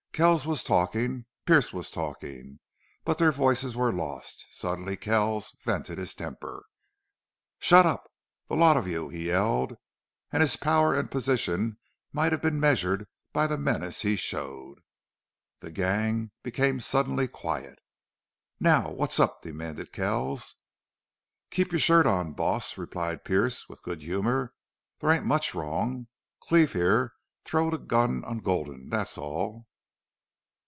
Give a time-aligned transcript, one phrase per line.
[0.13, 2.59] Kells was talking, Pearce was talking,
[3.05, 4.45] but their voices were lost.
[4.51, 6.65] Suddenly Kells vented his temper.
[7.59, 8.11] "Shut up
[8.49, 9.77] the lot of you!" he yelled,
[10.29, 11.77] and his power and position
[12.11, 14.79] might have been measured by the menace he showed.
[15.59, 17.79] The gang became suddenly quiet.
[18.59, 20.55] "Now what's up?" demanded Kells.
[21.51, 24.53] "Keep your shirt on, boss," replied Pearce, with good humor.
[24.99, 26.07] "There ain't much wrong....
[26.41, 27.13] Cleve, here,
[27.45, 29.67] throwed a gun on Gulden, that's all."